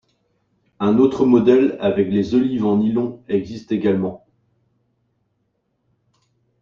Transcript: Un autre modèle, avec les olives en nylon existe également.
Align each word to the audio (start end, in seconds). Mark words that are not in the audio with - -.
Un 0.79 0.97
autre 0.97 1.27
modèle, 1.27 1.77
avec 1.79 2.07
les 2.09 2.33
olives 2.33 2.65
en 2.65 2.77
nylon 2.77 3.21
existe 3.27 3.71
également. 3.71 4.25